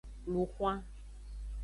[0.27, 0.79] Lun xwan.